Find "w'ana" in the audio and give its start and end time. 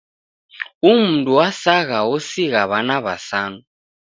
2.69-2.97